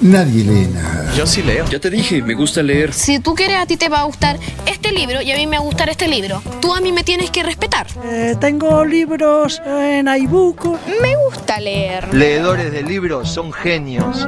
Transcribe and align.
nadie 0.00 0.44
lee 0.44 0.68
nada. 0.72 1.12
Yo 1.14 1.26
sí 1.26 1.42
leo. 1.42 1.66
Ya 1.68 1.78
te 1.78 1.90
dije, 1.90 2.22
me 2.22 2.34
gusta 2.34 2.62
leer. 2.62 2.92
Si 2.92 3.18
tú 3.18 3.34
quieres, 3.34 3.56
a 3.58 3.66
ti 3.66 3.76
te 3.76 3.88
va 3.88 4.00
a 4.00 4.04
gustar 4.04 4.38
este 4.66 4.92
libro 4.92 5.20
y 5.20 5.30
a 5.30 5.36
mí 5.36 5.46
me 5.46 5.56
va 5.56 5.62
a 5.62 5.66
gustar 5.66 5.88
este 5.88 6.08
libro. 6.08 6.42
Tú 6.60 6.74
a 6.74 6.80
mí 6.80 6.92
me 6.92 7.04
tienes 7.04 7.30
que 7.30 7.42
respetar. 7.42 7.86
Eh, 8.04 8.36
tengo 8.40 8.84
libros 8.84 9.60
en 9.66 10.08
iBook. 10.08 10.64
Me 11.02 11.16
gusta 11.26 11.60
leer. 11.60 12.12
Leedores 12.14 12.72
de 12.72 12.82
libros 12.82 13.30
son 13.30 13.52
genios. 13.52 14.26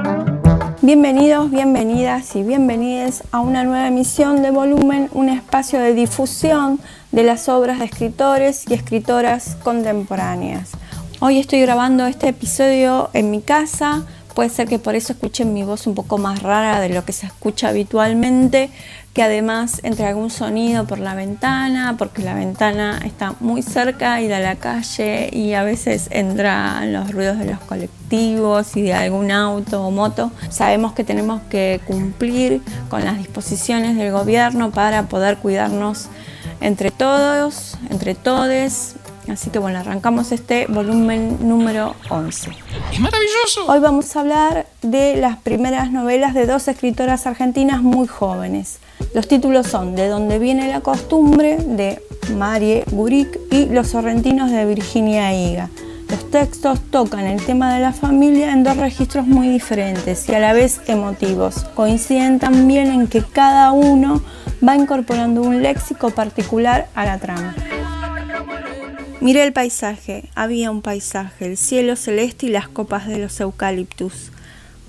Bienvenidos, 0.81 1.51
bienvenidas 1.51 2.35
y 2.35 2.43
bienvenidas 2.43 3.23
a 3.31 3.41
una 3.41 3.63
nueva 3.63 3.87
emisión 3.87 4.43
de 4.43 4.51
Volumen, 4.51 5.09
un 5.13 5.29
espacio 5.29 5.79
de 5.79 5.95
difusión 5.95 6.81
de 7.13 7.23
las 7.23 7.49
obras 7.49 7.79
de 7.79 7.85
escritores 7.85 8.65
y 8.69 8.75
escritoras 8.75 9.57
contemporáneas. 9.63 10.71
Hoy 11.21 11.39
estoy 11.39 11.61
grabando 11.61 12.05
este 12.07 12.31
episodio 12.31 13.11
en 13.13 13.31
mi 13.31 13.43
casa, 13.43 14.05
puede 14.35 14.51
ser 14.51 14.69
que 14.69 14.79
por 14.79 14.95
eso 14.95 15.13
escuchen 15.13 15.55
mi 15.55 15.63
voz 15.63 15.87
un 15.87 15.95
poco 15.95 16.19
más 16.19 16.43
rara 16.43 16.81
de 16.81 16.89
lo 16.89 17.05
que 17.05 17.13
se 17.13 17.27
escucha 17.27 17.69
habitualmente, 17.69 18.71
que 19.13 19.23
además 19.23 19.81
entre 19.83 20.07
algún 20.07 20.31
sonido 20.31 20.87
por 20.87 20.99
la 20.99 21.15
ventana, 21.15 21.97
porque 21.99 22.23
la 22.23 22.35
ventana 22.35 23.01
está 23.05 23.35
muy 23.41 23.63
cerca 23.63 24.21
y 24.21 24.29
de 24.29 24.41
la 24.41 24.57
calle 24.57 25.29
y 25.33 25.53
a 25.53 25.63
veces 25.63 26.09
entran 26.11 26.93
los 26.93 27.11
ruidos 27.13 27.39
de 27.39 27.45
los 27.45 27.61
colectivos 27.61 28.77
y 28.77 28.83
de 28.83 28.95
algún 28.95 29.31
auto 29.31 29.87
o 29.87 29.91
moto. 29.91 30.31
Sabemos 30.49 30.93
que 30.95 31.05
tenemos 31.05 31.43
que 31.51 31.81
cumplir 31.87 32.63
con 32.89 33.05
las 33.05 33.19
disposiciones 33.19 33.97
del 33.97 34.13
gobierno 34.13 34.71
para 34.71 35.05
poder 35.09 35.37
cuidarnos 35.39 36.09
entre 36.61 36.91
todos, 36.91 37.77
entre 37.91 38.15
todes. 38.15 38.97
Así 39.33 39.49
que 39.49 39.59
bueno, 39.59 39.79
arrancamos 39.79 40.31
este 40.31 40.67
volumen 40.67 41.49
número 41.49 41.95
11. 42.11 42.51
¡Es 42.93 43.01
maravilloso! 43.01 43.67
Hoy 43.67 43.81
vamos 43.81 44.15
a 44.15 44.21
hablar 44.21 44.67
de 44.83 45.17
las 45.17 45.39
primeras 45.39 45.91
novelas 45.91 46.35
de 46.35 46.45
dos 46.45 46.69
escritoras 46.69 47.27
argentinas 47.27 47.81
muy 47.81 48.07
jóvenes. 48.07 48.79
Los 49.15 49.29
títulos 49.29 49.69
son 49.69 49.95
De 49.95 50.09
dónde 50.09 50.39
viene 50.39 50.69
la 50.69 50.83
costumbre 50.83 51.57
de 51.57 52.03
Marie 52.37 52.85
Guric 52.91 53.39
y 53.51 53.67
Los 53.67 53.89
sorrentinos 53.89 54.51
de 54.51 54.67
Virginia 54.67 55.33
Higa. 55.35 55.71
Los 56.11 56.31
textos 56.31 56.83
tocan 56.91 57.25
el 57.25 57.43
tema 57.43 57.73
de 57.73 57.81
la 57.81 57.95
familia 57.95 58.53
en 58.53 58.65
dos 58.65 58.77
registros 58.77 59.27
muy 59.27 59.49
diferentes 59.49 60.29
y 60.29 60.35
a 60.35 60.41
la 60.41 60.53
vez 60.53 60.83
emotivos. 60.89 61.65
Coinciden 61.75 62.39
también 62.39 62.89
en 62.89 63.09
que 63.09 63.23
cada 63.23 63.73
uno 63.73 64.21
va 64.67 64.77
incorporando 64.77 65.41
un 65.41 65.63
léxico 65.63 66.11
particular 66.11 66.89
a 66.95 67.07
la 67.07 67.17
trama. 67.17 67.55
Miré 69.23 69.45
el 69.45 69.53
paisaje, 69.53 70.25
había 70.35 70.73
un 70.73 70.83
paisaje, 70.83 71.47
el 71.47 71.57
cielo 71.57 71.95
celeste 71.95 72.47
y 72.47 72.49
las 72.49 72.67
copas 72.67 73.07
de 73.07 73.21
los 73.21 73.39
eucaliptus. 73.39 74.33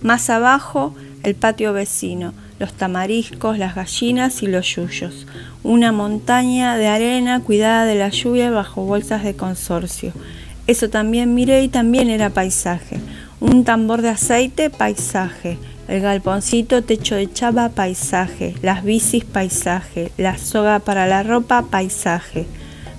Más 0.02 0.28
abajo, 0.32 0.96
el 1.22 1.36
patio 1.36 1.72
vecino, 1.72 2.34
los 2.58 2.74
tamariscos, 2.74 3.60
las 3.60 3.76
gallinas 3.76 4.42
y 4.42 4.48
los 4.48 4.66
yuyos. 4.76 5.28
Una 5.62 5.92
montaña 5.92 6.78
de 6.78 6.88
arena 6.88 7.42
cuidada 7.42 7.86
de 7.86 7.94
la 7.94 8.10
lluvia 8.10 8.50
bajo 8.50 8.84
bolsas 8.84 9.24
de 9.24 9.36
consorcio. 9.36 10.14
Eso 10.66 10.90
también 10.90 11.36
miré 11.36 11.62
y 11.62 11.68
también 11.68 12.10
era 12.10 12.32
paisaje. 12.32 13.00
Un 13.40 13.64
tambor 13.64 14.02
de 14.02 14.10
aceite, 14.10 14.72
paisaje. 14.72 15.60
El 15.88 16.02
galponcito, 16.02 16.84
techo 16.84 17.14
de 17.14 17.32
chapa, 17.32 17.70
paisaje. 17.70 18.56
Las 18.64 18.84
bicis, 18.84 19.26
paisaje. 19.26 20.12
La 20.18 20.40
soga 20.40 20.80
para 20.80 21.06
la 21.06 21.22
ropa, 21.22 21.68
paisaje 21.70 22.48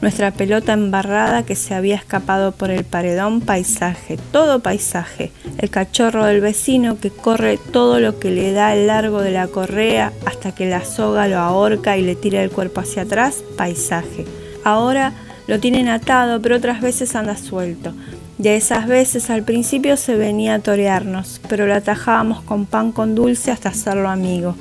nuestra 0.01 0.31
pelota 0.31 0.73
embarrada 0.73 1.45
que 1.45 1.57
se 1.57 1.75
había 1.75 1.97
escapado 1.97 2.53
por 2.53 2.71
el 2.71 2.85
paredón, 2.85 3.41
paisaje, 3.41 4.19
todo 4.33 4.61
paisaje, 4.61 5.33
el 5.59 5.71
cachorro 5.71 6.25
del 6.27 6.41
vecino 6.41 6.99
que 6.99 7.11
corre 7.11 7.59
todo 7.73 8.01
lo 8.01 8.19
que 8.19 8.31
le 8.31 8.53
da 8.53 8.75
el 8.75 8.87
largo 8.87 9.21
de 9.21 9.31
la 9.31 9.47
correa 9.49 10.13
hasta 10.27 10.53
que 10.53 10.69
la 10.69 10.85
soga 10.85 11.29
lo 11.29 11.39
ahorca 11.39 11.97
y 11.97 12.03
le 12.03 12.15
tira 12.15 12.43
el 12.43 12.51
cuerpo 12.51 12.81
hacia 12.81 13.03
atrás, 13.03 13.43
paisaje. 13.57 14.27
Ahora 14.65 15.13
lo 15.47 15.61
tienen 15.61 15.89
atado, 15.89 16.41
pero 16.41 16.57
otras 16.57 16.81
veces 16.81 17.15
anda 17.15 17.37
suelto. 17.37 17.95
De 18.39 18.57
esas 18.57 18.89
veces 18.89 19.31
al 19.31 19.45
principio 19.45 19.97
se 19.97 20.17
venía 20.17 20.55
a 20.55 20.59
torearnos, 20.59 21.41
pero 21.49 21.67
lo 21.67 21.75
atajábamos 21.75 22.43
con 22.43 22.67
pan 22.67 22.91
con 22.91 23.15
dulce 23.15 23.53
hasta 23.53 23.69
hacerlo 23.69 24.09
amigo. 24.09 24.57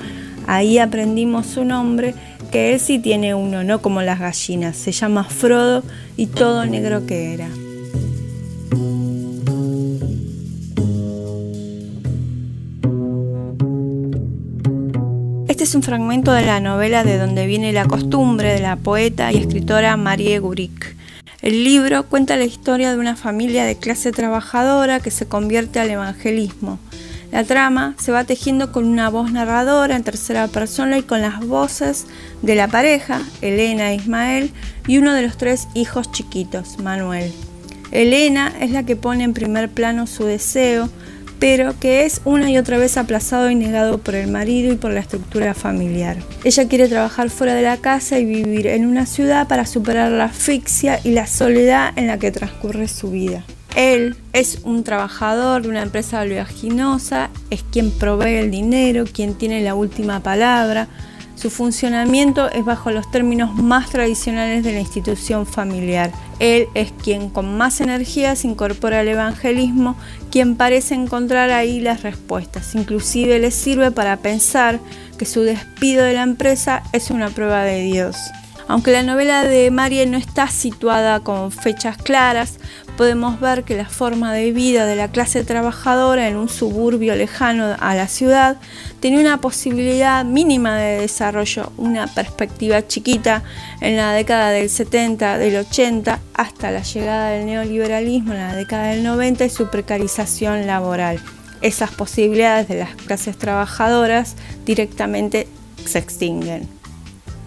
Ahí 0.46 0.78
aprendimos 0.78 1.46
su 1.46 1.64
nombre 1.64 2.14
que 2.54 2.72
él 2.72 2.78
sí 2.78 3.00
tiene 3.00 3.34
uno, 3.34 3.64
no 3.64 3.82
como 3.82 4.00
las 4.00 4.20
gallinas. 4.20 4.76
Se 4.76 4.92
llama 4.92 5.24
Frodo 5.24 5.82
y 6.16 6.26
todo 6.26 6.64
negro 6.64 7.04
que 7.04 7.34
era. 7.34 7.48
Este 15.48 15.64
es 15.64 15.74
un 15.74 15.82
fragmento 15.82 16.30
de 16.30 16.46
la 16.46 16.60
novela 16.60 17.02
de 17.02 17.18
donde 17.18 17.48
viene 17.48 17.72
la 17.72 17.86
costumbre 17.86 18.52
de 18.52 18.60
la 18.60 18.76
poeta 18.76 19.32
y 19.32 19.38
escritora 19.38 19.96
Marie 19.96 20.38
Guric. 20.38 20.94
El 21.42 21.64
libro 21.64 22.04
cuenta 22.04 22.36
la 22.36 22.44
historia 22.44 22.92
de 22.92 22.98
una 22.98 23.16
familia 23.16 23.64
de 23.64 23.74
clase 23.74 24.12
trabajadora 24.12 25.00
que 25.00 25.10
se 25.10 25.26
convierte 25.26 25.80
al 25.80 25.90
evangelismo. 25.90 26.78
La 27.34 27.42
trama 27.42 27.96
se 27.98 28.12
va 28.12 28.22
tejiendo 28.22 28.70
con 28.70 28.84
una 28.84 29.10
voz 29.10 29.32
narradora 29.32 29.96
en 29.96 30.04
tercera 30.04 30.46
persona 30.46 30.98
y 30.98 31.02
con 31.02 31.20
las 31.20 31.44
voces 31.44 32.06
de 32.42 32.54
la 32.54 32.68
pareja, 32.68 33.22
Elena 33.42 33.90
e 33.90 33.96
Ismael, 33.96 34.52
y 34.86 34.98
uno 34.98 35.12
de 35.12 35.22
los 35.22 35.36
tres 35.36 35.66
hijos 35.74 36.12
chiquitos, 36.12 36.78
Manuel. 36.78 37.32
Elena 37.90 38.52
es 38.60 38.70
la 38.70 38.84
que 38.84 38.94
pone 38.94 39.24
en 39.24 39.34
primer 39.34 39.68
plano 39.68 40.06
su 40.06 40.22
deseo, 40.26 40.88
pero 41.40 41.74
que 41.80 42.04
es 42.04 42.20
una 42.24 42.52
y 42.52 42.56
otra 42.56 42.78
vez 42.78 42.96
aplazado 42.96 43.50
y 43.50 43.56
negado 43.56 43.98
por 43.98 44.14
el 44.14 44.30
marido 44.30 44.72
y 44.72 44.76
por 44.76 44.92
la 44.92 45.00
estructura 45.00 45.54
familiar. 45.54 46.18
Ella 46.44 46.68
quiere 46.68 46.86
trabajar 46.86 47.30
fuera 47.30 47.56
de 47.56 47.62
la 47.62 47.78
casa 47.78 48.20
y 48.20 48.24
vivir 48.24 48.68
en 48.68 48.86
una 48.86 49.06
ciudad 49.06 49.48
para 49.48 49.66
superar 49.66 50.12
la 50.12 50.26
asfixia 50.26 51.00
y 51.02 51.10
la 51.10 51.26
soledad 51.26 51.94
en 51.96 52.06
la 52.06 52.20
que 52.20 52.30
transcurre 52.30 52.86
su 52.86 53.10
vida. 53.10 53.44
Él 53.74 54.16
es 54.32 54.60
un 54.62 54.84
trabajador 54.84 55.62
de 55.62 55.68
una 55.68 55.82
empresa 55.82 56.20
oleaginosa, 56.20 57.30
es 57.50 57.64
quien 57.72 57.90
provee 57.90 58.36
el 58.36 58.50
dinero, 58.50 59.04
quien 59.04 59.34
tiene 59.34 59.60
la 59.62 59.74
última 59.74 60.20
palabra. 60.20 60.88
Su 61.34 61.50
funcionamiento 61.50 62.48
es 62.48 62.64
bajo 62.64 62.92
los 62.92 63.10
términos 63.10 63.54
más 63.56 63.90
tradicionales 63.90 64.62
de 64.62 64.72
la 64.72 64.78
institución 64.78 65.44
familiar. 65.44 66.12
Él 66.38 66.68
es 66.74 66.92
quien 66.92 67.28
con 67.28 67.56
más 67.56 67.80
energía 67.80 68.36
se 68.36 68.46
incorpora 68.46 69.00
al 69.00 69.08
evangelismo, 69.08 69.96
quien 70.30 70.54
parece 70.54 70.94
encontrar 70.94 71.50
ahí 71.50 71.80
las 71.80 72.02
respuestas. 72.02 72.76
Inclusive 72.76 73.40
le 73.40 73.50
sirve 73.50 73.90
para 73.90 74.18
pensar 74.18 74.78
que 75.18 75.26
su 75.26 75.40
despido 75.40 76.04
de 76.04 76.14
la 76.14 76.22
empresa 76.22 76.84
es 76.92 77.10
una 77.10 77.30
prueba 77.30 77.64
de 77.64 77.82
Dios. 77.82 78.16
Aunque 78.66 78.92
la 78.92 79.02
novela 79.02 79.42
de 79.42 79.70
Marie 79.70 80.06
no 80.06 80.16
está 80.16 80.48
situada 80.48 81.20
con 81.20 81.52
fechas 81.52 81.98
claras, 81.98 82.58
podemos 82.96 83.40
ver 83.40 83.64
que 83.64 83.76
la 83.76 83.88
forma 83.88 84.32
de 84.32 84.52
vida 84.52 84.86
de 84.86 84.96
la 84.96 85.08
clase 85.08 85.44
trabajadora 85.44 86.28
en 86.28 86.36
un 86.36 86.48
suburbio 86.48 87.14
lejano 87.14 87.76
a 87.78 87.94
la 87.94 88.08
ciudad 88.08 88.56
tenía 89.00 89.20
una 89.20 89.40
posibilidad 89.40 90.24
mínima 90.24 90.76
de 90.78 91.00
desarrollo, 91.00 91.72
una 91.76 92.06
perspectiva 92.06 92.86
chiquita 92.86 93.42
en 93.80 93.96
la 93.96 94.12
década 94.12 94.50
del 94.50 94.70
70, 94.70 95.38
del 95.38 95.56
80, 95.56 96.20
hasta 96.34 96.70
la 96.70 96.82
llegada 96.82 97.30
del 97.30 97.46
neoliberalismo 97.46 98.32
en 98.32 98.40
la 98.40 98.54
década 98.54 98.88
del 98.88 99.02
90 99.02 99.44
y 99.44 99.50
su 99.50 99.68
precarización 99.68 100.66
laboral. 100.66 101.20
Esas 101.60 101.90
posibilidades 101.92 102.68
de 102.68 102.76
las 102.76 102.94
clases 102.94 103.38
trabajadoras 103.38 104.36
directamente 104.64 105.48
se 105.84 105.98
extinguen. 105.98 106.73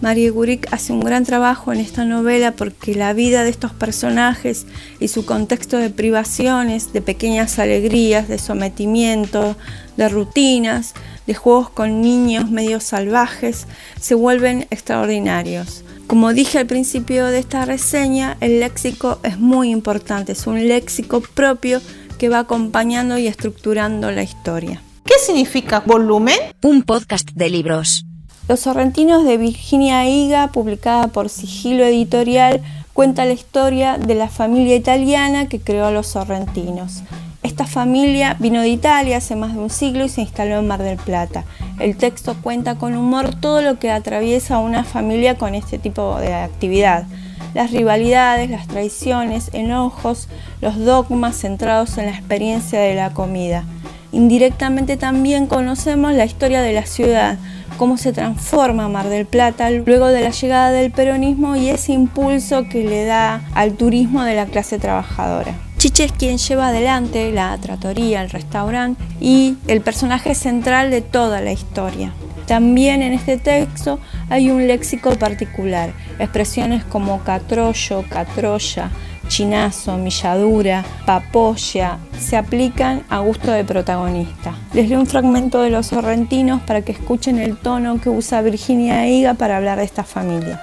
Marie 0.00 0.30
Guric 0.30 0.72
hace 0.72 0.92
un 0.92 1.00
gran 1.00 1.24
trabajo 1.24 1.72
en 1.72 1.80
esta 1.80 2.04
novela 2.04 2.52
porque 2.52 2.94
la 2.94 3.12
vida 3.12 3.42
de 3.42 3.50
estos 3.50 3.72
personajes 3.72 4.66
y 5.00 5.08
su 5.08 5.24
contexto 5.24 5.76
de 5.76 5.90
privaciones, 5.90 6.92
de 6.92 7.02
pequeñas 7.02 7.58
alegrías, 7.58 8.28
de 8.28 8.38
sometimiento, 8.38 9.56
de 9.96 10.08
rutinas, 10.08 10.94
de 11.26 11.34
juegos 11.34 11.70
con 11.70 12.00
niños 12.00 12.50
medio 12.50 12.78
salvajes, 12.80 13.66
se 14.00 14.14
vuelven 14.14 14.66
extraordinarios. 14.70 15.84
Como 16.06 16.32
dije 16.32 16.58
al 16.58 16.66
principio 16.66 17.26
de 17.26 17.40
esta 17.40 17.64
reseña, 17.64 18.36
el 18.40 18.60
léxico 18.60 19.18
es 19.24 19.38
muy 19.38 19.70
importante, 19.70 20.32
es 20.32 20.46
un 20.46 20.68
léxico 20.68 21.20
propio 21.20 21.82
que 22.18 22.28
va 22.28 22.38
acompañando 22.38 23.18
y 23.18 23.26
estructurando 23.26 24.10
la 24.10 24.22
historia. 24.22 24.80
¿Qué 25.04 25.14
significa 25.24 25.80
volumen? 25.80 26.38
Un 26.62 26.82
podcast 26.82 27.30
de 27.32 27.50
libros. 27.50 28.07
Los 28.48 28.60
Sorrentinos 28.60 29.26
de 29.26 29.36
Virginia 29.36 30.08
Higa, 30.08 30.46
publicada 30.46 31.08
por 31.08 31.28
Sigilo 31.28 31.84
Editorial, 31.84 32.62
cuenta 32.94 33.26
la 33.26 33.34
historia 33.34 33.98
de 33.98 34.14
la 34.14 34.28
familia 34.28 34.74
italiana 34.74 35.50
que 35.50 35.60
creó 35.60 35.84
a 35.84 35.90
los 35.90 36.06
Sorrentinos. 36.06 37.02
Esta 37.42 37.66
familia 37.66 38.36
vino 38.38 38.62
de 38.62 38.70
Italia 38.70 39.18
hace 39.18 39.36
más 39.36 39.52
de 39.52 39.60
un 39.60 39.68
siglo 39.68 40.06
y 40.06 40.08
se 40.08 40.22
instaló 40.22 40.60
en 40.60 40.66
Mar 40.66 40.82
del 40.82 40.96
Plata. 40.96 41.44
El 41.78 41.98
texto 41.98 42.36
cuenta 42.42 42.76
con 42.76 42.96
humor 42.96 43.34
todo 43.34 43.60
lo 43.60 43.78
que 43.78 43.90
atraviesa 43.90 44.60
una 44.60 44.82
familia 44.82 45.36
con 45.36 45.54
este 45.54 45.78
tipo 45.78 46.18
de 46.18 46.32
actividad. 46.32 47.04
Las 47.52 47.70
rivalidades, 47.70 48.48
las 48.48 48.66
traiciones, 48.66 49.50
enojos, 49.52 50.26
los 50.62 50.78
dogmas 50.78 51.36
centrados 51.36 51.98
en 51.98 52.06
la 52.06 52.12
experiencia 52.12 52.80
de 52.80 52.94
la 52.94 53.12
comida. 53.12 53.64
Indirectamente 54.12 54.96
también 54.96 55.46
conocemos 55.46 56.14
la 56.14 56.24
historia 56.24 56.62
de 56.62 56.72
la 56.72 56.86
ciudad, 56.86 57.38
cómo 57.76 57.98
se 57.98 58.12
transforma 58.12 58.88
Mar 58.88 59.08
del 59.08 59.26
Plata 59.26 59.70
luego 59.70 60.08
de 60.08 60.22
la 60.22 60.30
llegada 60.30 60.70
del 60.70 60.90
peronismo 60.90 61.56
y 61.56 61.68
ese 61.68 61.92
impulso 61.92 62.68
que 62.68 62.84
le 62.84 63.04
da 63.04 63.42
al 63.54 63.74
turismo 63.74 64.24
de 64.24 64.34
la 64.34 64.46
clase 64.46 64.78
trabajadora. 64.78 65.54
Chiche 65.76 66.04
es 66.04 66.12
quien 66.12 66.38
lleva 66.38 66.68
adelante 66.68 67.30
la 67.30 67.56
tratoría, 67.58 68.22
el 68.22 68.30
restaurante 68.30 69.00
y 69.20 69.56
el 69.68 69.80
personaje 69.80 70.34
central 70.34 70.90
de 70.90 71.02
toda 71.02 71.40
la 71.40 71.52
historia. 71.52 72.12
También 72.46 73.02
en 73.02 73.12
este 73.12 73.36
texto 73.36 74.00
hay 74.30 74.50
un 74.50 74.66
léxico 74.66 75.10
particular, 75.16 75.92
expresiones 76.18 76.82
como 76.82 77.22
catrollo, 77.22 78.04
catroya, 78.08 78.90
chinazo, 79.28 79.96
milladura, 79.96 80.84
papoya, 81.06 81.98
se 82.18 82.36
aplican 82.36 83.04
a 83.08 83.20
gusto 83.20 83.52
de 83.52 83.64
protagonista. 83.64 84.54
Les 84.72 84.88
leo 84.88 84.98
un 84.98 85.06
fragmento 85.06 85.60
de 85.60 85.70
Los 85.70 85.86
Sorrentinos 85.86 86.62
para 86.62 86.82
que 86.82 86.92
escuchen 86.92 87.38
el 87.38 87.56
tono 87.56 88.00
que 88.00 88.08
usa 88.08 88.42
Virginia 88.42 89.06
Higa 89.06 89.34
para 89.34 89.58
hablar 89.58 89.78
de 89.78 89.84
esta 89.84 90.02
familia. 90.02 90.60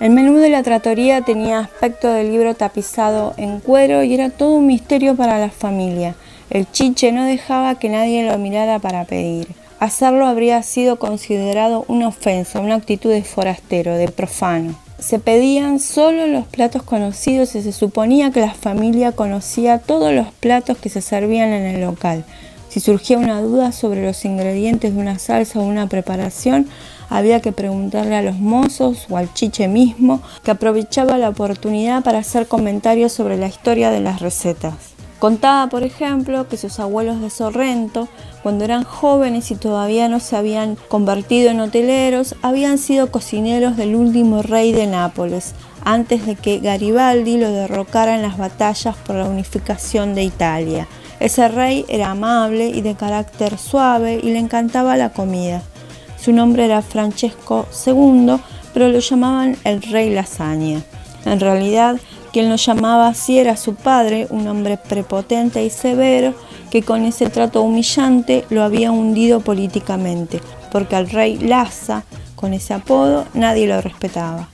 El 0.00 0.10
menú 0.10 0.38
de 0.38 0.50
la 0.50 0.62
tratoría 0.62 1.22
tenía 1.22 1.60
aspecto 1.60 2.12
de 2.12 2.24
libro 2.24 2.54
tapizado 2.54 3.34
en 3.36 3.60
cuero 3.60 4.02
y 4.02 4.12
era 4.14 4.30
todo 4.30 4.54
un 4.54 4.66
misterio 4.66 5.16
para 5.16 5.38
la 5.38 5.50
familia. 5.50 6.14
El 6.50 6.70
chiche 6.70 7.10
no 7.12 7.24
dejaba 7.24 7.76
que 7.76 7.88
nadie 7.88 8.30
lo 8.30 8.36
mirara 8.38 8.78
para 8.78 9.04
pedir. 9.04 9.48
Hacerlo 9.80 10.26
habría 10.26 10.62
sido 10.62 10.98
considerado 10.98 11.84
una 11.88 12.08
ofensa, 12.08 12.60
una 12.60 12.74
actitud 12.74 13.10
de 13.10 13.22
forastero, 13.22 13.94
de 13.96 14.08
profano. 14.08 14.83
Se 15.04 15.18
pedían 15.18 15.80
solo 15.80 16.26
los 16.26 16.46
platos 16.46 16.82
conocidos 16.82 17.54
y 17.56 17.60
se 17.60 17.72
suponía 17.72 18.30
que 18.30 18.40
la 18.40 18.54
familia 18.54 19.12
conocía 19.12 19.78
todos 19.78 20.14
los 20.14 20.28
platos 20.40 20.78
que 20.78 20.88
se 20.88 21.02
servían 21.02 21.50
en 21.50 21.66
el 21.66 21.82
local. 21.82 22.24
Si 22.70 22.80
surgía 22.80 23.18
una 23.18 23.42
duda 23.42 23.72
sobre 23.72 24.02
los 24.02 24.24
ingredientes 24.24 24.94
de 24.94 25.00
una 25.02 25.18
salsa 25.18 25.60
o 25.60 25.62
una 25.62 25.88
preparación, 25.88 26.68
había 27.10 27.40
que 27.40 27.52
preguntarle 27.52 28.16
a 28.16 28.22
los 28.22 28.38
mozos 28.38 29.04
o 29.10 29.18
al 29.18 29.30
chiche 29.34 29.68
mismo, 29.68 30.22
que 30.42 30.52
aprovechaba 30.52 31.18
la 31.18 31.28
oportunidad 31.28 32.02
para 32.02 32.20
hacer 32.20 32.48
comentarios 32.48 33.12
sobre 33.12 33.36
la 33.36 33.48
historia 33.48 33.90
de 33.90 34.00
las 34.00 34.22
recetas. 34.22 34.93
Contaba, 35.18 35.68
por 35.68 35.84
ejemplo, 35.84 36.48
que 36.48 36.56
sus 36.56 36.78
abuelos 36.80 37.20
de 37.20 37.30
Sorrento, 37.30 38.08
cuando 38.42 38.64
eran 38.64 38.84
jóvenes 38.84 39.50
y 39.50 39.56
todavía 39.56 40.08
no 40.08 40.20
se 40.20 40.36
habían 40.36 40.76
convertido 40.88 41.50
en 41.50 41.60
hoteleros, 41.60 42.34
habían 42.42 42.78
sido 42.78 43.10
cocineros 43.10 43.76
del 43.76 43.94
último 43.94 44.42
rey 44.42 44.72
de 44.72 44.86
Nápoles, 44.86 45.54
antes 45.84 46.26
de 46.26 46.34
que 46.34 46.58
Garibaldi 46.58 47.38
lo 47.38 47.50
derrocara 47.50 48.16
en 48.16 48.22
las 48.22 48.36
batallas 48.36 48.96
por 48.96 49.16
la 49.16 49.24
unificación 49.24 50.14
de 50.14 50.24
Italia. 50.24 50.88
Ese 51.20 51.48
rey 51.48 51.86
era 51.88 52.10
amable 52.10 52.68
y 52.68 52.82
de 52.82 52.94
carácter 52.94 53.56
suave 53.56 54.20
y 54.22 54.30
le 54.32 54.38
encantaba 54.40 54.96
la 54.96 55.10
comida. 55.10 55.62
Su 56.20 56.32
nombre 56.32 56.64
era 56.64 56.82
Francesco 56.82 57.66
II, 57.86 58.36
pero 58.72 58.88
lo 58.88 58.98
llamaban 58.98 59.56
el 59.64 59.80
rey 59.82 60.10
lasaña. 60.10 60.82
En 61.24 61.40
realidad, 61.40 61.96
quien 62.34 62.48
lo 62.48 62.56
llamaba 62.56 63.06
así 63.06 63.38
era 63.38 63.56
su 63.56 63.76
padre, 63.76 64.26
un 64.28 64.48
hombre 64.48 64.76
prepotente 64.76 65.64
y 65.64 65.70
severo, 65.70 66.34
que 66.68 66.82
con 66.82 67.04
ese 67.04 67.30
trato 67.30 67.62
humillante 67.62 68.44
lo 68.50 68.64
había 68.64 68.90
hundido 68.90 69.38
políticamente, 69.38 70.40
porque 70.72 70.96
al 70.96 71.08
rey 71.08 71.38
Laza, 71.38 72.02
con 72.34 72.52
ese 72.52 72.74
apodo, 72.74 73.24
nadie 73.34 73.68
lo 73.68 73.80
respetaba. 73.80 74.48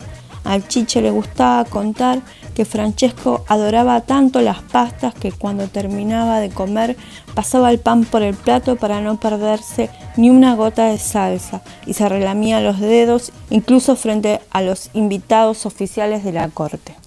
Al 0.45 0.69
Chiche 0.69 1.01
le 1.01 1.11
gustaba 1.11 1.65
contar 1.65 2.21
que 2.55 2.67
Francesco 2.67 3.47
adoraba 3.49 4.03
tanto 4.03 4.43
las 4.43 4.61
pastas 4.61 5.15
que 5.15 5.33
cuando 5.33 5.67
terminaba 5.69 6.39
de 6.39 6.51
comer 6.51 6.99
pasaba 7.35 7.71
el 7.71 7.79
pan 7.79 8.05
por 8.05 8.21
el 8.21 8.35
plato 8.35 8.77
para 8.77 9.01
no 9.01 9.19
perderse 9.19 9.89
ni 10.19 10.29
una 10.29 10.55
gota 10.55 10.85
de 10.89 10.99
salsa 10.99 11.63
y 11.87 11.95
se 11.95 12.07
relamía 12.11 12.61
los 12.61 12.79
dedos 12.79 13.33
incluso 13.49 13.97
frente 13.97 14.41
a 14.51 14.61
los 14.61 14.91
invitados 14.93 15.65
oficiales 15.65 16.25
de 16.25 16.33
la 16.33 16.49
corte. 16.49 17.00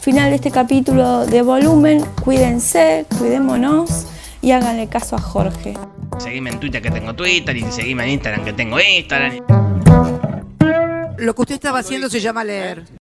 Final 0.00 0.30
de 0.30 0.36
este 0.36 0.50
capítulo 0.50 1.26
de 1.26 1.42
volumen, 1.42 2.02
cuídense, 2.24 3.04
cuidémonos 3.18 4.06
y 4.40 4.52
háganle 4.52 4.88
caso 4.88 5.14
a 5.14 5.20
Jorge. 5.20 5.74
Seguime 6.18 6.50
en 6.50 6.58
Twitter 6.58 6.80
que 6.80 6.90
tengo 6.90 7.14
Twitter 7.14 7.54
y 7.54 7.70
seguime 7.70 8.04
en 8.04 8.10
Instagram 8.10 8.44
que 8.44 8.54
tengo 8.54 8.78
Instagram. 8.80 9.40
Lo 11.18 11.34
que 11.34 11.42
usted 11.42 11.54
estaba 11.56 11.80
haciendo 11.80 12.08
se 12.08 12.18
llama 12.18 12.44
leer. 12.44 12.84